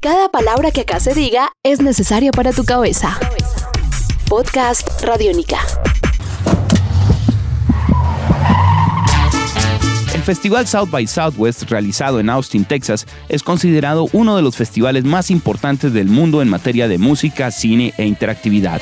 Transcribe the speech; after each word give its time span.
Cada 0.00 0.28
palabra 0.28 0.70
que 0.70 0.82
acá 0.82 1.00
se 1.00 1.12
diga 1.12 1.50
es 1.64 1.80
necesaria 1.80 2.30
para 2.30 2.52
tu 2.52 2.64
cabeza. 2.64 3.18
Podcast 4.28 4.88
Radiónica. 5.02 5.58
El 10.14 10.22
Festival 10.22 10.68
South 10.68 10.88
by 10.90 11.04
Southwest, 11.08 11.64
realizado 11.64 12.20
en 12.20 12.30
Austin, 12.30 12.64
Texas, 12.64 13.06
es 13.28 13.42
considerado 13.42 14.06
uno 14.12 14.36
de 14.36 14.42
los 14.42 14.54
festivales 14.56 15.02
más 15.02 15.32
importantes 15.32 15.92
del 15.92 16.06
mundo 16.06 16.42
en 16.42 16.48
materia 16.48 16.86
de 16.86 16.98
música, 16.98 17.50
cine 17.50 17.92
e 17.98 18.06
interactividad. 18.06 18.80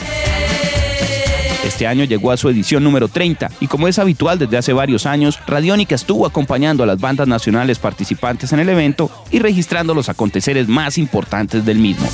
Este 1.77 1.86
año 1.86 2.04
llegó 2.04 2.32
a 2.32 2.38
su 2.38 2.48
edición 2.48 2.82
número 2.82 3.06
30 3.08 3.50
y 3.61 3.66
como 3.66 3.86
es 3.86 3.98
habitual 3.98 4.38
desde 4.38 4.56
hace 4.56 4.72
varios 4.72 5.04
años, 5.04 5.38
Radiónica 5.46 5.95
estuvo 5.95 6.25
acompañando 6.25 6.82
a 6.82 6.86
las 6.86 6.98
bandas 6.98 7.29
nacionales 7.29 7.79
participantes 7.79 8.50
en 8.54 8.61
el 8.61 8.70
evento 8.70 9.11
y 9.30 9.40
registrando 9.40 9.93
los 9.93 10.08
aconteceres 10.08 10.68
más 10.68 10.96
importantes 10.96 11.66
del 11.66 11.79
mismo. 11.79 12.08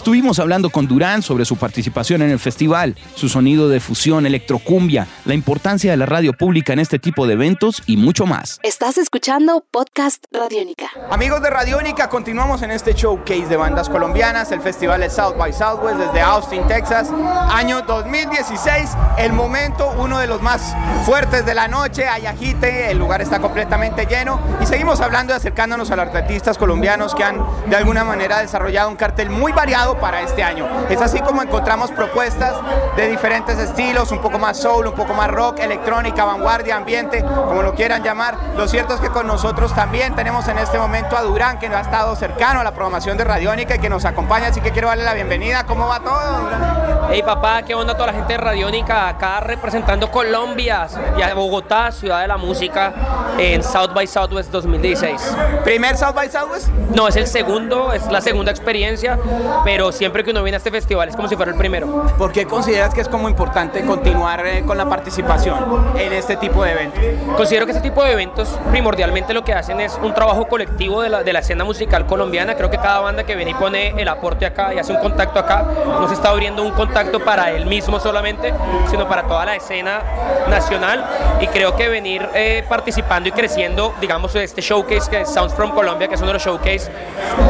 Estuvimos 0.00 0.38
hablando 0.38 0.70
con 0.70 0.88
Durán 0.88 1.20
sobre 1.20 1.44
su 1.44 1.56
participación 1.56 2.22
en 2.22 2.30
el 2.30 2.38
festival, 2.38 2.96
su 3.14 3.28
sonido 3.28 3.68
de 3.68 3.80
fusión 3.80 4.24
electrocumbia, 4.24 5.06
la 5.26 5.34
importancia 5.34 5.90
de 5.90 5.98
la 5.98 6.06
radio 6.06 6.32
pública 6.32 6.72
en 6.72 6.78
este 6.78 6.98
tipo 6.98 7.26
de 7.26 7.34
eventos 7.34 7.82
y 7.84 7.98
mucho 7.98 8.24
más. 8.24 8.60
Estás 8.62 8.96
escuchando 8.96 9.62
Podcast 9.70 10.24
Radiónica. 10.32 10.86
Amigos 11.10 11.42
de 11.42 11.50
Radiónica, 11.50 12.08
continuamos 12.08 12.62
en 12.62 12.70
este 12.70 12.94
showcase 12.94 13.46
de 13.46 13.58
bandas 13.58 13.90
colombianas, 13.90 14.50
el 14.52 14.62
festival 14.62 15.02
de 15.02 15.10
South 15.10 15.36
by 15.36 15.52
Southwest 15.52 15.98
desde 15.98 16.22
Austin, 16.22 16.66
Texas, 16.66 17.10
año 17.50 17.82
2016, 17.82 18.92
el 19.18 19.34
momento, 19.34 19.94
uno 19.98 20.18
de 20.18 20.26
los 20.26 20.40
más 20.40 20.74
fuertes 21.04 21.44
de 21.44 21.54
la 21.54 21.68
noche, 21.68 22.08
hay 22.08 22.24
agite, 22.24 22.90
el 22.90 22.96
lugar 22.96 23.20
está 23.20 23.38
completamente 23.38 24.06
lleno 24.06 24.40
y 24.62 24.64
seguimos 24.64 25.02
hablando 25.02 25.34
y 25.34 25.36
acercándonos 25.36 25.90
a 25.90 25.96
los 25.96 26.06
artistas 26.06 26.56
colombianos 26.56 27.14
que 27.14 27.22
han 27.22 27.44
de 27.68 27.76
alguna 27.76 28.02
manera 28.02 28.38
desarrollado 28.38 28.88
un 28.88 28.96
cartel 28.96 29.28
muy 29.28 29.52
variado 29.52 29.89
para 29.96 30.20
este 30.22 30.42
año. 30.42 30.66
Es 30.88 31.00
así 31.00 31.20
como 31.20 31.42
encontramos 31.42 31.90
propuestas 31.90 32.54
de 32.96 33.08
diferentes 33.08 33.58
estilos, 33.58 34.10
un 34.12 34.20
poco 34.20 34.38
más 34.38 34.58
soul, 34.58 34.86
un 34.86 34.94
poco 34.94 35.14
más 35.14 35.30
rock, 35.30 35.60
electrónica, 35.60 36.24
vanguardia, 36.24 36.76
ambiente, 36.76 37.22
como 37.22 37.62
lo 37.62 37.74
quieran 37.74 38.02
llamar. 38.02 38.36
Lo 38.56 38.68
cierto 38.68 38.94
es 38.94 39.00
que 39.00 39.10
con 39.10 39.26
nosotros 39.26 39.74
también 39.74 40.14
tenemos 40.14 40.46
en 40.48 40.58
este 40.58 40.78
momento 40.78 41.16
a 41.16 41.22
Durán, 41.22 41.58
que 41.58 41.68
nos 41.68 41.78
ha 41.78 41.82
estado 41.82 42.16
cercano 42.16 42.60
a 42.60 42.64
la 42.64 42.72
programación 42.72 43.16
de 43.16 43.24
Radiónica 43.24 43.76
y 43.76 43.78
que 43.78 43.88
nos 43.88 44.04
acompaña, 44.04 44.48
así 44.48 44.60
que 44.60 44.70
quiero 44.70 44.88
darle 44.88 45.04
la 45.04 45.14
bienvenida. 45.14 45.64
¿Cómo 45.66 45.88
va 45.88 46.00
todo, 46.00 46.40
Durán? 46.40 46.80
Hey 47.12 47.22
papá, 47.24 47.62
¿qué 47.62 47.74
onda 47.74 47.94
toda 47.94 48.08
la 48.08 48.12
gente 48.12 48.34
de 48.34 48.38
Radiónica 48.38 49.08
acá 49.08 49.40
representando 49.40 50.12
Colombia 50.12 50.86
y 51.18 51.22
a 51.22 51.34
Bogotá, 51.34 51.90
ciudad 51.90 52.20
de 52.20 52.28
la 52.28 52.36
música, 52.36 52.92
en 53.36 53.64
South 53.64 53.92
by 53.92 54.06
Southwest 54.06 54.52
2016? 54.52 55.36
¿Primer 55.64 55.96
South 55.96 56.14
by 56.14 56.30
Southwest? 56.30 56.68
No, 56.94 57.08
es 57.08 57.16
el 57.16 57.26
segundo, 57.26 57.92
es 57.92 58.06
la 58.12 58.20
segunda 58.20 58.52
experiencia, 58.52 59.18
pero 59.64 59.79
siempre 59.90 60.22
que 60.22 60.30
uno 60.30 60.42
viene 60.42 60.56
a 60.56 60.58
este 60.58 60.70
festival 60.70 61.08
es 61.08 61.16
como 61.16 61.26
si 61.28 61.36
fuera 61.36 61.52
el 61.52 61.56
primero. 61.56 62.06
¿Por 62.18 62.32
qué 62.32 62.46
consideras 62.46 62.92
que 62.92 63.00
es 63.00 63.08
como 63.08 63.28
importante 63.28 63.82
continuar 63.84 64.46
eh, 64.46 64.62
con 64.66 64.76
la 64.76 64.86
participación 64.86 65.56
en 65.96 66.12
este 66.12 66.36
tipo 66.36 66.62
de 66.62 66.72
eventos? 66.72 67.00
Considero 67.36 67.64
que 67.64 67.72
este 67.72 67.88
tipo 67.88 68.04
de 68.04 68.12
eventos 68.12 68.48
primordialmente 68.70 69.32
lo 69.32 69.42
que 69.42 69.54
hacen 69.54 69.80
es 69.80 69.98
un 70.02 70.12
trabajo 70.12 70.46
colectivo 70.46 71.00
de 71.00 71.08
la, 71.08 71.22
de 71.22 71.32
la 71.32 71.38
escena 71.38 71.64
musical 71.64 72.06
colombiana. 72.06 72.54
Creo 72.56 72.70
que 72.70 72.76
cada 72.76 73.00
banda 73.00 73.24
que 73.24 73.34
viene 73.34 73.52
y 73.52 73.54
pone 73.54 73.94
el 74.00 74.08
aporte 74.08 74.44
acá 74.44 74.74
y 74.74 74.78
hace 74.78 74.92
un 74.92 74.98
contacto 74.98 75.38
acá, 75.38 75.66
no 75.86 76.06
se 76.08 76.14
está 76.14 76.28
abriendo 76.28 76.62
un 76.62 76.72
contacto 76.72 77.20
para 77.20 77.50
él 77.50 77.66
mismo 77.66 77.98
solamente, 77.98 78.52
sino 78.90 79.08
para 79.08 79.22
toda 79.22 79.46
la 79.46 79.56
escena 79.56 80.00
nacional. 80.48 81.04
Y 81.40 81.46
creo 81.46 81.74
que 81.74 81.88
venir 81.88 82.28
eh, 82.34 82.64
participando 82.68 83.28
y 83.28 83.32
creciendo, 83.32 83.94
digamos, 84.00 84.34
este 84.34 84.60
showcase 84.60 85.10
que 85.10 85.22
es 85.22 85.30
Sounds 85.30 85.54
from 85.54 85.70
Colombia, 85.70 86.06
que 86.06 86.14
es 86.14 86.20
uno 86.20 86.28
de 86.28 86.34
los 86.34 86.44
showcase, 86.44 86.90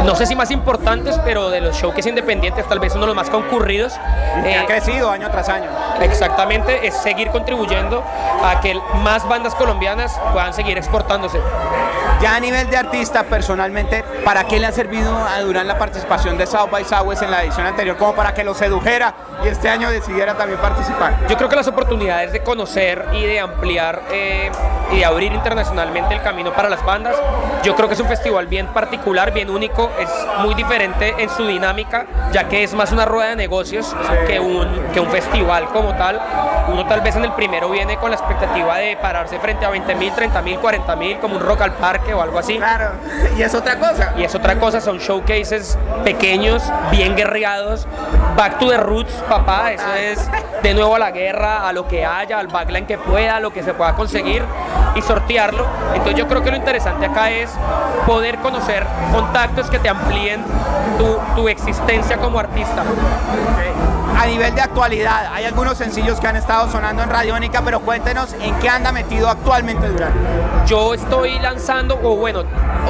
no 0.05 0.15
sé 0.15 0.27
si 0.27 0.37
más 0.37 0.51
importantes, 0.51 1.19
pero 1.25 1.51
de 1.51 1.61
los 1.61 1.77
showcase 1.77 2.09
independientes, 2.09 2.20
tal 2.69 2.79
vez 2.79 2.93
uno 2.93 3.03
de 3.03 3.07
los 3.09 3.17
más 3.17 3.31
concurridos. 3.31 3.99
Que 4.43 4.55
ha 4.57 4.67
crecido 4.67 5.11
año 5.11 5.31
tras 5.31 5.49
año. 5.49 5.69
Exactamente, 6.01 6.87
es 6.87 6.95
seguir 6.95 7.31
contribuyendo 7.31 8.03
a 8.45 8.61
que 8.61 8.79
más 9.03 9.29
bandas 9.29 9.55
colombianas 9.55 10.19
puedan 10.33 10.55
seguir 10.55 10.79
exportándose. 10.79 11.41
Ya 12.21 12.35
a 12.35 12.41
nivel 12.41 12.69
de 12.69 12.77
artista, 12.77 13.23
personalmente, 13.25 14.05
¿para 14.27 14.45
qué 14.45 14.59
le 14.61 14.67
ha 14.67 14.73
servido 14.73 15.17
a 15.17 15.41
Durán 15.41 15.67
la 15.67 15.79
participación 15.79 16.37
de 16.37 16.47
South 16.47 16.71
by 16.71 16.85
Southwest 16.85 17.23
en 17.23 17.31
la 17.31 17.43
edición 17.43 17.67
anterior? 17.67 17.97
Como 17.97 18.15
para 18.15 18.35
que 18.35 18.45
lo 18.45 18.53
sedujera 18.53 19.15
y 19.43 19.49
este 19.49 19.71
año 19.71 19.91
decidiera 19.91 20.35
también 20.35 20.61
participar. 20.61 21.17
Yo 21.31 21.39
creo 21.39 21.49
que 21.49 21.57
las 21.57 21.69
oportunidades 21.69 22.33
de 22.33 22.43
conocer 22.43 23.07
y 23.15 23.25
de 23.25 23.41
ampliar 23.41 24.03
eh, 24.13 24.51
y 24.93 24.99
de 24.99 25.05
abrir 25.07 25.33
internacionalmente 25.33 26.15
el 26.15 26.21
camino 26.21 26.53
para 26.53 26.69
las 26.69 26.85
bandas, 26.85 27.17
yo 27.63 27.75
creo 27.75 27.89
que 27.89 27.95
es 27.95 28.01
un 28.01 28.09
festival 28.09 28.49
bien 28.49 28.67
particular, 28.67 29.33
bien 29.33 29.49
único, 29.49 29.91
es 29.99 30.11
muy 30.41 30.55
diferente 30.55 31.15
en 31.19 31.31
su 31.31 31.47
dinámica, 31.47 32.07
ya 32.33 32.49
que 32.49 32.63
es 32.63 32.75
más 32.75 32.93
una 32.93 33.07
rueda 33.07 33.31
de 33.31 33.37
negocios 33.37 33.97
que 34.27 34.39
un, 34.39 34.69
que 34.93 35.01
un 35.01 35.09
festival 35.09 35.69
como 35.69 35.95
tal. 35.95 36.21
Uno 36.69 36.87
tal 36.87 37.01
vez 37.01 37.17
en 37.17 37.25
el 37.25 37.33
primero 37.33 37.71
viene 37.71 37.97
con 37.97 38.11
la 38.11 38.17
expectativa 38.17 38.77
de 38.77 38.97
pararse 38.97 39.39
frente 39.41 39.65
a 39.65 39.71
20 39.71 39.95
mil, 39.97 40.13
30 40.13 40.43
mil, 40.43 40.59
40 40.59 40.97
mil, 40.97 41.19
como 41.19 41.37
un 41.37 41.43
rock 41.43 41.63
al 41.63 41.73
parque 41.73 42.10
o 42.15 42.23
algo 42.23 42.39
así. 42.39 42.57
Claro, 42.57 42.93
y 43.39 43.43
es 43.43 43.55
otra 43.55 43.79
cosa. 43.79 44.15
Y 44.17 44.25
es 44.25 44.35
otra 44.35 44.59
cosa, 44.59 44.81
son 44.81 44.99
showcases 44.99 45.79
pequeños, 46.05 46.63
bien 46.91 47.17
guerreados, 47.17 47.87
back 48.37 48.59
to 48.59 48.69
the 48.69 48.77
roots, 48.77 49.13
papá, 49.29 49.73
eso 49.73 49.95
es 49.95 50.29
de 50.63 50.75
nuevo 50.75 50.97
a 50.97 50.99
la 50.99 51.11
guerra, 51.11 51.69
a 51.69 51.73
lo 51.73 51.87
que 51.89 52.05
haya, 52.05 52.39
al 52.39 52.49
backline 52.49 52.87
que 52.87 52.99
pueda, 52.99 53.37
a 53.37 53.41
lo 53.41 53.53
que 53.53 53.63
se 53.63 53.75
pueda 53.75 53.95
conseguir 53.95 54.43
y 54.95 55.03
sortearlo. 55.03 55.67
Entonces 55.93 56.17
yo 56.17 56.29
creo 56.29 56.43
que 56.43 56.51
lo 56.51 56.57
interesante 56.57 57.07
acá 57.07 57.31
es 57.31 57.51
poder 58.07 58.39
conocer 58.39 58.87
contactos 59.13 59.71
que 59.71 59.79
te 59.79 59.89
amplíen 59.89 60.43
tu, 60.99 61.19
tu 61.35 61.49
existencia 61.49 62.17
como 62.19 62.39
artista. 62.39 62.83
A 64.21 64.27
nivel 64.27 64.55
de 64.55 64.61
actualidad, 64.61 65.33
hay 65.33 65.47
algunos 65.47 65.79
sencillos 65.79 66.21
que 66.21 66.27
han 66.27 66.37
estado 66.37 66.71
sonando 66.71 67.03
en 67.03 67.09
Radiónica, 67.09 67.63
pero 67.63 67.81
cuéntenos 67.81 68.35
en 68.35 68.55
qué 68.57 68.69
anda 68.69 68.93
metido 68.93 69.31
actualmente 69.31 69.89
Durán. 69.89 70.13
Yo 70.67 70.93
estoy 70.93 71.39
lanzando, 71.39 71.99
o 72.03 72.17
bueno, 72.17 72.45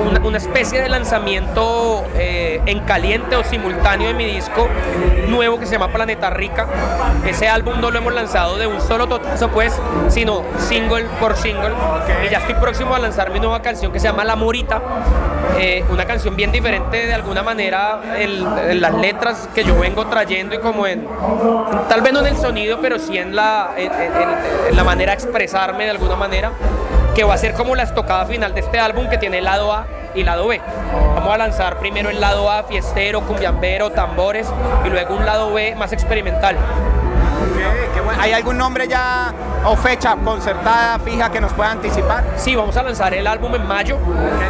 una, 0.09 0.21
una 0.21 0.39
especie 0.39 0.81
de 0.81 0.89
lanzamiento 0.89 2.05
eh, 2.17 2.61
en 2.67 2.81
caliente 2.81 3.37
o 3.37 3.45
simultáneo 3.45 4.09
de 4.09 4.15
mi 4.15 4.25
disco 4.25 4.69
nuevo 5.29 5.59
que 5.59 5.67
se 5.67 5.73
llama 5.73 5.89
Planeta 5.93 6.31
Rica. 6.31 6.67
Ese 7.27 7.49
álbum 7.49 7.81
no 7.81 7.91
lo 7.91 7.99
hemos 7.99 8.13
lanzado 8.15 8.57
de 8.57 8.67
un 8.67 8.81
solo 8.81 9.07
totazo, 9.07 9.49
pues, 9.49 9.79
sino 10.09 10.43
single 10.59 11.05
por 11.21 11.37
single. 11.37 11.73
Y 12.27 12.31
ya 12.31 12.39
estoy 12.39 12.55
próximo 12.55 12.95
a 12.95 12.99
lanzar 12.99 13.31
mi 13.31 13.41
nueva 13.41 13.63
canción 13.63 13.93
que 13.93 14.01
se 14.01 14.09
llama 14.09 14.25
La 14.25 14.37
Morita. 14.37 14.81
Eh, 15.59 15.85
una 15.91 16.05
canción 16.07 16.37
bien 16.37 16.53
diferente 16.53 17.07
de 17.07 17.13
alguna 17.13 17.43
manera 17.43 18.01
en, 18.17 18.31
en 18.71 18.81
las 18.81 18.95
letras 18.95 19.49
que 19.55 19.63
yo 19.65 19.79
vengo 19.79 20.07
trayendo 20.07 20.55
y 20.55 20.59
como 20.59 20.87
en, 20.87 21.07
tal 21.89 22.01
vez 22.01 22.13
no 22.13 22.21
en 22.21 22.27
el 22.29 22.37
sonido, 22.37 22.79
pero 22.81 22.99
sí 22.99 23.19
en 23.19 23.37
la, 23.37 23.71
en, 23.77 23.93
en- 23.93 24.71
en 24.71 24.77
la 24.77 24.85
manera 24.85 25.13
de 25.13 25.17
expresarme 25.23 25.85
de 25.85 25.91
alguna 25.91 26.17
manera, 26.17 26.53
que 27.15 27.25
va 27.25 27.35
a 27.35 27.39
ser 27.39 27.55
como 27.55 27.75
la 27.75 27.83
estocada 27.83 28.25
final 28.27 28.55
de 28.55 28.61
este 28.61 28.79
álbum 28.79 29.09
que 29.09 29.19
tiene 29.19 29.41
lado 29.41 29.73
A 29.73 29.87
y 30.15 30.25
lado 30.25 30.49
B. 30.49 30.61
Vamos 31.15 31.33
a 31.33 31.39
lanzar 31.39 31.79
primero 31.79 32.11
el 32.11 32.21
lado 32.21 32.51
A, 32.51 32.63
fiestero, 32.65 33.21
cumbiambero, 33.23 33.91
tambores, 33.91 34.49
y 34.85 34.89
luego 34.89 35.15
un 35.15 35.27
lado 35.27 35.53
B 35.53 35.75
más 35.77 35.93
experimental. 35.93 36.57
Ok, 36.57 37.95
qué 37.95 38.01
bueno. 38.01 38.23
¿Hay 38.23 38.33
algún 38.33 38.59
nombre 38.59 38.87
ya 38.87 39.33
o 39.65 39.77
fecha 39.77 40.17
concertada, 40.17 40.99
fija, 40.99 41.31
que 41.31 41.41
nos 41.41 41.53
pueda 41.53 41.73
anticipar? 41.73 42.25
Sí, 42.37 42.57
vamos 42.57 42.77
a 42.77 42.83
lanzar 42.83 43.15
el 43.15 43.27
álbum 43.27 43.55
en 43.55 43.67
mayo, 43.67 43.99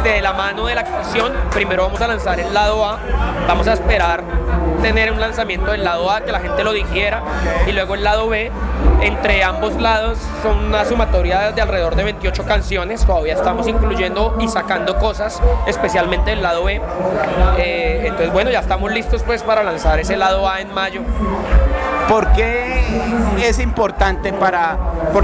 de 0.03 0.21
la 0.21 0.33
mano 0.33 0.65
de 0.65 0.75
la 0.75 0.83
canción. 0.83 1.33
Primero 1.51 1.83
vamos 1.83 2.01
a 2.01 2.07
lanzar 2.07 2.39
el 2.39 2.53
lado 2.53 2.85
A, 2.85 2.99
vamos 3.47 3.67
a 3.67 3.73
esperar 3.73 4.23
tener 4.81 5.11
un 5.11 5.19
lanzamiento 5.19 5.71
del 5.71 5.83
lado 5.83 6.09
A, 6.11 6.21
que 6.21 6.31
la 6.31 6.39
gente 6.39 6.63
lo 6.63 6.73
digiera, 6.73 7.21
y 7.67 7.71
luego 7.71 7.95
el 7.95 8.03
lado 8.03 8.27
B. 8.27 8.51
Entre 9.01 9.43
ambos 9.43 9.81
lados 9.81 10.19
son 10.43 10.65
una 10.65 10.85
sumatoria 10.85 11.51
de 11.51 11.61
alrededor 11.61 11.95
de 11.95 12.03
28 12.03 12.45
canciones, 12.45 13.03
todavía 13.03 13.33
estamos 13.33 13.67
incluyendo 13.67 14.37
y 14.39 14.47
sacando 14.47 14.97
cosas, 14.97 15.41
especialmente 15.65 16.31
del 16.31 16.43
lado 16.43 16.63
B. 16.65 16.79
Eh, 17.57 18.03
entonces, 18.03 18.31
bueno, 18.31 18.51
ya 18.51 18.59
estamos 18.59 18.91
listos 18.91 19.23
pues 19.23 19.41
para 19.41 19.63
lanzar 19.63 19.99
ese 19.99 20.17
lado 20.17 20.47
A 20.47 20.61
en 20.61 20.71
mayo. 20.71 21.01
¿Por 22.11 22.27
qué 22.33 22.83
es 23.41 23.57
importante 23.59 24.33
para, 24.33 24.77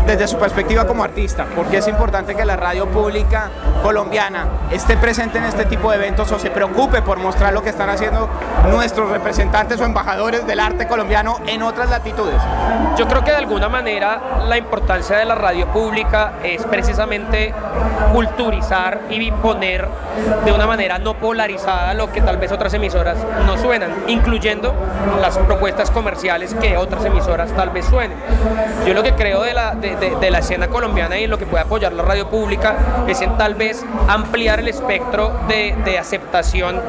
desde 0.05 0.25
su 0.25 0.37
perspectiva 0.37 0.87
como 0.87 1.03
artista, 1.03 1.43
por 1.53 1.65
qué 1.65 1.79
es 1.79 1.87
importante 1.89 2.33
que 2.33 2.45
la 2.45 2.55
radio 2.55 2.87
pública 2.87 3.49
colombiana 3.83 4.47
esté 4.71 4.95
presente 4.95 5.37
en 5.37 5.43
este 5.43 5.65
tipo 5.65 5.91
de 5.91 5.97
eventos 5.97 6.31
o 6.31 6.39
se 6.39 6.49
preocupe 6.49 7.01
por 7.01 7.17
mostrar 7.17 7.51
lo 7.51 7.61
que 7.61 7.71
están 7.71 7.89
haciendo 7.89 8.29
nuestros 8.71 9.09
representantes 9.09 9.81
o 9.81 9.83
embajadores 9.83 10.47
del 10.47 10.61
arte 10.61 10.87
colombiano 10.87 11.41
en 11.45 11.61
otras 11.61 11.89
latitudes? 11.89 12.41
Yo 12.97 13.05
creo 13.05 13.21
que 13.21 13.31
de 13.31 13.37
alguna 13.37 13.67
manera 13.67 14.21
la 14.47 14.57
importancia 14.57 15.17
de 15.17 15.25
la 15.25 15.35
radio 15.35 15.67
pública 15.67 16.35
es 16.41 16.63
precisamente 16.63 17.53
culturizar 18.13 19.01
y 19.09 19.31
poner 19.31 19.87
de 20.45 20.51
una 20.51 20.65
manera 20.65 20.97
no 20.99 21.15
polarizada 21.15 21.93
lo 21.93 22.11
que 22.11 22.21
tal 22.21 22.37
vez 22.37 22.51
otras 22.51 22.73
emisoras 22.73 23.17
no 23.45 23.57
suenan, 23.57 23.91
incluyendo 24.07 24.73
las 25.21 25.37
propuestas 25.37 25.91
comerciales 25.91 26.53
que 26.55 26.77
otras 26.77 27.05
emisoras 27.05 27.51
tal 27.53 27.69
vez 27.69 27.85
suenen. 27.85 28.17
Yo 28.85 28.93
lo 28.93 29.03
que 29.03 29.13
creo 29.13 29.41
de 29.43 29.53
la, 29.53 29.75
de, 29.75 30.31
la 30.31 30.39
escena 30.39 30.67
colombiana 30.67 31.17
y 31.17 31.27
lo 31.27 31.37
que 31.37 31.45
puede 31.45 31.63
apoyar 31.63 31.93
la 31.93 32.03
radio 32.03 32.29
pública 32.29 32.75
es 33.07 33.21
en 33.21 33.37
tal 33.37 33.55
vez 33.55 33.83
ampliar 34.07 34.59
el 34.59 34.67
espectro 34.67 35.31
de, 35.47 35.97
aceptación 35.97 36.79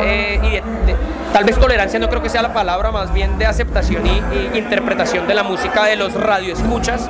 eh, 0.00 0.38
y 0.42 0.50
de, 0.86 0.96
tal 1.32 1.44
vez 1.44 1.58
tolerancia 1.58 1.98
no 1.98 2.08
creo 2.08 2.22
que 2.22 2.28
sea 2.28 2.42
la 2.42 2.52
palabra, 2.52 2.90
más 2.90 3.12
bien 3.12 3.38
de 3.38 3.46
aceptación 3.46 4.06
y, 4.06 4.58
interpretación 4.58 5.26
de 5.26 5.34
la 5.34 5.42
música 5.42 5.84
de 5.84 5.96
los 5.96 6.14
radioescuchas. 6.14 7.08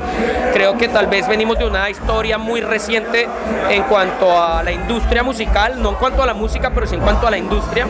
Creo 0.53 0.76
que 0.76 0.88
tal 0.88 1.06
vez 1.06 1.29
venimos 1.29 1.59
de 1.59 1.67
una 1.67 1.88
historia 1.91 2.38
muy 2.38 2.61
reciente 2.61 3.29
en 3.70 3.82
cuanto 3.85 4.43
a 4.43 4.62
la 4.62 4.73
industria 4.73 5.23
musical, 5.23 5.81
no 5.82 5.91
en 5.91 5.94
cuanto 5.97 6.23
a 6.23 6.26
la 6.26 6.35
música, 6.35 6.70
pero 6.75 6.87
sí 6.87 6.94
en 6.94 7.00
cuanto 7.00 7.26
a 7.26 7.31
la 7.31 7.38
industria 7.38 7.87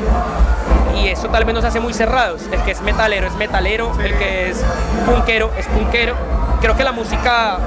y 1.02 1.08
eso 1.08 1.28
tal 1.28 1.44
vez 1.44 1.54
nos 1.54 1.64
hace 1.64 1.80
muy 1.80 1.92
cerrados. 1.92 2.42
El 2.50 2.62
que 2.62 2.72
es 2.72 2.80
metalero 2.82 3.26
es 3.26 3.34
metalero, 3.34 3.92
el 4.00 4.16
que 4.16 4.50
es 4.50 4.64
punkero 5.06 5.50
es 5.58 5.66
punkero. 5.66 6.37
Creo 6.60 6.76
que 6.76 6.84
la 6.84 6.92
música 6.92 7.58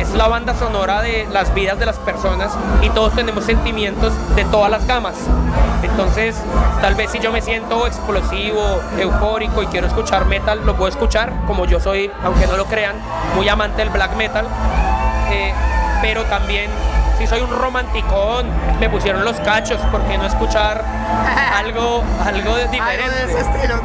es, 0.00 0.14
la 0.14 0.28
banda 0.28 0.54
sonora 0.54 1.00
de 1.00 1.26
las 1.30 1.54
vidas 1.54 1.78
de 1.78 1.86
las 1.86 1.96
personas 1.98 2.52
y 2.82 2.90
todos 2.90 3.14
tenemos 3.14 3.44
sentimientos 3.44 4.12
de 4.34 4.44
todas 4.44 4.70
las 4.70 4.86
gamas. 4.86 5.14
Entonces, 5.82 6.36
tal 6.80 6.94
vez 6.94 7.10
si 7.10 7.18
yo 7.18 7.32
me 7.32 7.40
siento 7.40 7.86
explosivo, 7.86 8.80
eufórico 8.98 9.62
y 9.62 9.66
quiero 9.66 9.86
escuchar 9.86 10.26
metal, 10.26 10.60
lo 10.64 10.76
puedo 10.76 10.88
escuchar, 10.88 11.32
como 11.46 11.64
yo 11.64 11.80
soy, 11.80 12.10
aunque 12.24 12.46
no 12.46 12.56
lo 12.56 12.66
crean, 12.66 12.96
muy 13.36 13.48
amante 13.48 13.78
del 13.78 13.90
black 13.90 14.14
metal. 14.16 14.46
Eh, 15.30 15.52
pero 16.02 16.24
también 16.24 16.70
si 17.18 17.26
soy 17.26 17.40
un 17.40 17.50
romanticón, 17.50 18.46
me 18.80 18.88
pusieron 18.90 19.24
los 19.24 19.36
cachos, 19.40 19.80
¿por 19.90 20.02
qué 20.02 20.18
no 20.18 20.26
escuchar 20.26 20.84
algo, 21.54 22.02
algo 22.24 22.56
diferente? 22.70 23.32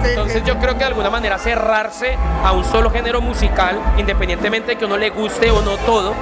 Entonces 0.09 0.43
yo 0.43 0.57
creo 0.59 0.73
que 0.73 0.79
de 0.79 0.85
alguna 0.85 1.09
manera 1.09 1.37
cerrarse 1.37 2.17
a 2.43 2.51
un 2.51 2.63
solo 2.63 2.89
género 2.89 3.21
musical, 3.21 3.79
independientemente 3.97 4.71
de 4.71 4.77
que 4.77 4.85
uno 4.85 4.97
le 4.97 5.09
guste 5.09 5.51
o 5.51 5.61
no 5.61 5.77
todo, 5.77 6.13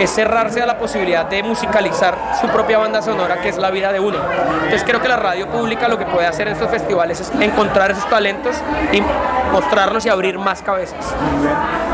es 0.00 0.10
cerrarse 0.10 0.62
a 0.62 0.66
la 0.66 0.78
posibilidad 0.78 1.26
de 1.26 1.42
musicalizar 1.42 2.16
su 2.40 2.48
propia 2.48 2.78
banda 2.78 3.02
sonora, 3.02 3.40
que 3.40 3.50
es 3.50 3.58
la 3.58 3.70
vida 3.70 3.92
de 3.92 4.00
uno. 4.00 4.18
Entonces 4.62 4.82
creo 4.84 5.02
que 5.02 5.08
la 5.08 5.16
radio 5.16 5.46
pública 5.48 5.88
lo 5.88 5.98
que 5.98 6.06
puede 6.06 6.26
hacer 6.26 6.48
en 6.48 6.54
estos 6.54 6.70
festivales 6.70 7.20
es 7.20 7.30
encontrar 7.38 7.90
esos 7.90 8.08
talentos 8.08 8.56
y 8.92 9.02
mostrarlos 9.52 10.06
y 10.06 10.08
abrir 10.08 10.38
más 10.38 10.62
cabezas. 10.62 11.14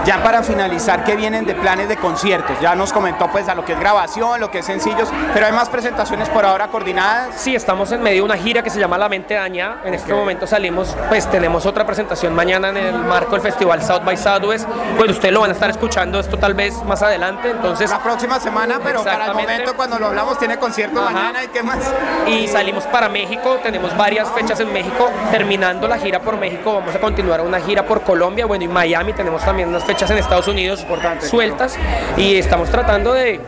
Ya 0.05 0.23
para 0.23 0.44
finalizar, 0.44 1.03
¿qué 1.03 1.17
vienen 1.17 1.47
de 1.47 1.55
planes 1.56 1.88
de 1.88 1.97
conciertos? 1.97 2.56
Ya 2.61 2.76
nos 2.76 2.93
comentó 2.93 3.26
pues 3.29 3.49
a 3.49 3.56
lo 3.56 3.64
que 3.64 3.73
es 3.73 3.81
grabación, 3.81 4.38
lo 4.38 4.52
que 4.52 4.61
es 4.61 4.67
sencillos, 4.67 5.09
pero 5.35 5.47
hay 5.47 5.52
más 5.52 5.69
presentaciones 5.69 6.29
por 6.29 6.44
ahora 6.44 6.69
coordinadas. 6.69 7.35
Sí, 7.35 7.56
estamos 7.56 7.91
en 7.91 8.02
medio 8.02 8.19
de 8.19 8.23
una 8.23 8.37
gira 8.37 8.62
que 8.62 8.70
se 8.70 8.79
llama 8.79 8.99
La 8.99 9.09
Mente 9.09 9.35
Daña. 9.35 9.79
En 9.85 9.94
este 9.94 10.14
momento 10.14 10.47
salimos, 10.47 10.97
pues 11.09 11.29
tenemos 11.29 11.67
otra 11.67 11.85
presentación 11.85 12.35
mañana 12.37 12.69
en 12.69 12.76
el 12.76 12.94
marco 12.94 13.32
del 13.32 13.41
festival 13.41 13.82
South 13.82 14.05
by 14.05 14.17
Southwest. 14.17 14.69
Pues 14.97 15.11
ustedes 15.11 15.35
lo 15.35 15.41
van 15.41 15.50
a 15.50 15.55
estar 15.55 15.70
escuchando 15.70 16.20
esto 16.20 16.38
tal 16.38 16.55
vez 16.55 16.81
más 16.85 17.02
adelante, 17.02 17.50
entonces... 17.50 17.95
La 17.96 18.02
próxima 18.02 18.38
semana, 18.38 18.78
pero 18.84 19.02
para 19.02 19.25
el 19.25 19.32
momento 19.32 19.75
cuando 19.75 19.98
lo 19.98 20.08
hablamos 20.08 20.38
tiene 20.38 20.58
concierto 20.58 21.00
mañana 21.00 21.43
y 21.43 21.48
qué 21.48 21.62
más. 21.62 21.78
Y 22.26 22.46
salimos 22.46 22.84
para 22.84 23.08
México, 23.08 23.58
tenemos 23.62 23.96
varias 23.96 24.28
fechas 24.32 24.60
en 24.60 24.70
México, 24.70 25.10
terminando 25.31 25.88
la 25.88 25.96
gira 25.96 26.20
por 26.20 26.37
México 26.37 26.75
vamos 26.75 26.94
a 26.94 27.00
continuar 27.00 27.40
una 27.40 27.58
gira 27.58 27.87
por 27.87 28.02
Colombia, 28.02 28.44
bueno 28.44 28.64
y 28.64 28.69
Miami 28.69 29.14
tenemos 29.14 29.43
también 29.43 29.70
unas 29.70 29.82
fechas 29.84 30.10
en 30.10 30.19
Estados 30.19 30.46
Unidos 30.46 30.84
sueltas 31.22 31.78
y 32.19 32.37
estamos 32.37 32.69
tratando 32.69 33.14
de, 33.14 33.40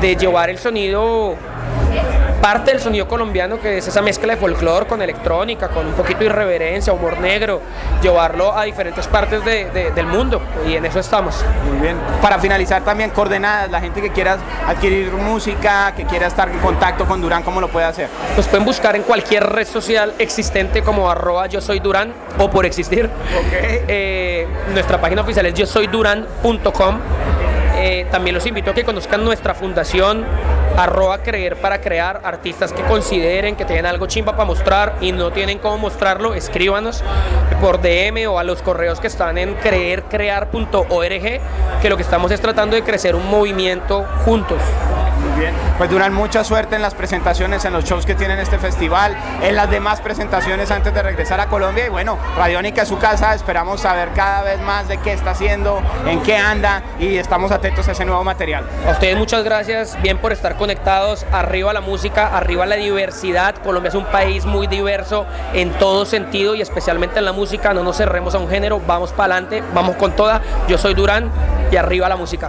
de 0.00 0.16
llevar 0.16 0.48
el 0.48 0.58
sonido 0.58 1.36
parte 2.42 2.72
del 2.72 2.80
sonido 2.80 3.06
colombiano, 3.06 3.60
que 3.60 3.78
es 3.78 3.86
esa 3.86 4.02
mezcla 4.02 4.34
de 4.34 4.36
folclore 4.36 4.86
con 4.86 5.00
electrónica, 5.00 5.68
con 5.68 5.86
un 5.86 5.92
poquito 5.92 6.18
de 6.18 6.26
irreverencia, 6.26 6.92
humor 6.92 7.20
negro, 7.20 7.62
llevarlo 8.02 8.58
a 8.58 8.64
diferentes 8.64 9.06
partes 9.06 9.44
del 9.44 10.06
mundo 10.06 10.42
y 10.66 10.74
en 10.74 10.84
eso 10.84 10.98
estamos. 10.98 11.42
Muy 11.64 11.78
bien. 11.78 11.96
Para 12.20 12.40
finalizar 12.40 12.82
también 12.82 13.10
coordenadas, 13.10 13.70
la 13.70 13.80
gente 13.80 14.02
que 14.02 14.10
quiera 14.10 14.38
adquirir 14.66 15.12
música, 15.12 15.94
que 15.96 16.04
quiera 16.04 16.26
estar 16.26 16.48
en 16.48 16.58
contacto 16.58 17.06
con 17.06 17.22
Durán, 17.22 17.44
¿cómo 17.44 17.60
lo 17.60 17.68
puede 17.68 17.86
hacer? 17.86 18.08
Pues 18.34 18.48
pueden 18.48 18.64
buscar 18.64 18.96
en 18.96 19.04
cualquier 19.04 19.48
red 19.48 19.66
social 19.66 20.12
existente 20.18 20.82
como 20.82 21.08
arroba 21.08 21.46
yo 21.46 21.60
soy 21.60 21.78
Durán 21.78 22.12
o 22.38 22.50
por 22.50 22.66
existir. 22.66 23.08
Eh, 23.86 24.48
nuestra 24.72 25.00
página 25.00 25.22
oficial 25.22 25.46
es 25.46 25.54
yo 25.54 25.64
soy 25.64 25.86
Durán.com. 25.86 26.98
Eh, 27.76 28.06
también 28.10 28.34
los 28.34 28.44
invito 28.46 28.72
a 28.72 28.74
que 28.74 28.84
conozcan 28.84 29.24
nuestra 29.24 29.54
fundación 29.54 30.24
arroba 30.76 31.18
creer 31.18 31.56
para 31.56 31.80
crear, 31.80 32.20
artistas 32.24 32.72
que 32.72 32.82
consideren 32.82 33.56
que 33.56 33.64
tienen 33.64 33.86
algo 33.86 34.06
chimba 34.06 34.32
para 34.32 34.44
mostrar 34.44 34.96
y 35.00 35.12
no 35.12 35.30
tienen 35.30 35.58
cómo 35.58 35.78
mostrarlo, 35.78 36.34
escríbanos 36.34 37.02
por 37.60 37.80
DM 37.80 38.26
o 38.28 38.38
a 38.38 38.44
los 38.44 38.62
correos 38.62 39.00
que 39.00 39.06
están 39.06 39.38
en 39.38 39.54
creercrear.org, 39.54 41.40
que 41.80 41.88
lo 41.88 41.96
que 41.96 42.02
estamos 42.02 42.30
es 42.30 42.40
tratando 42.40 42.76
de 42.76 42.82
crecer 42.82 43.14
un 43.14 43.28
movimiento 43.30 44.06
juntos. 44.24 44.58
Pues 45.78 45.90
duran 45.90 46.12
mucha 46.12 46.44
suerte 46.44 46.76
en 46.76 46.82
las 46.82 46.94
presentaciones, 46.94 47.64
en 47.64 47.72
los 47.72 47.84
shows 47.84 48.06
que 48.06 48.14
tienen 48.14 48.38
este 48.38 48.58
festival, 48.58 49.16
en 49.42 49.56
las 49.56 49.70
demás 49.70 50.00
presentaciones 50.00 50.70
antes 50.70 50.92
de 50.94 51.02
regresar 51.02 51.40
a 51.40 51.46
Colombia. 51.46 51.86
Y 51.86 51.88
bueno, 51.88 52.18
Radiónica 52.36 52.82
es 52.82 52.88
su 52.88 52.98
casa, 52.98 53.34
esperamos 53.34 53.80
saber 53.80 54.10
cada 54.14 54.42
vez 54.42 54.60
más 54.60 54.88
de 54.88 54.98
qué 54.98 55.12
está 55.12 55.30
haciendo, 55.30 55.82
en 56.06 56.22
qué 56.22 56.36
anda 56.36 56.82
y 56.98 57.16
estamos 57.16 57.50
atentos 57.52 57.88
a 57.88 57.92
ese 57.92 58.04
nuevo 58.04 58.22
material. 58.24 58.64
A 58.86 58.92
ustedes 58.92 59.16
muchas 59.16 59.44
gracias, 59.44 60.00
bien 60.02 60.18
por 60.18 60.32
estar 60.32 60.56
conectados. 60.56 61.26
Arriba 61.32 61.72
la 61.72 61.80
música, 61.80 62.36
arriba 62.36 62.66
la 62.66 62.76
diversidad. 62.76 63.54
Colombia 63.56 63.88
es 63.88 63.94
un 63.94 64.06
país 64.06 64.44
muy 64.44 64.66
diverso 64.66 65.26
en 65.52 65.70
todo 65.72 66.04
sentido 66.04 66.54
y 66.54 66.60
especialmente 66.60 67.18
en 67.18 67.24
la 67.24 67.32
música. 67.32 67.72
No 67.72 67.82
nos 67.82 67.96
cerremos 67.96 68.34
a 68.34 68.38
un 68.38 68.48
género, 68.48 68.80
vamos 68.86 69.12
para 69.12 69.34
adelante, 69.34 69.62
vamos 69.74 69.96
con 69.96 70.12
toda. 70.12 70.40
Yo 70.68 70.78
soy 70.78 70.94
Durán 70.94 71.30
y 71.70 71.76
arriba 71.76 72.08
la 72.08 72.16
música. 72.16 72.48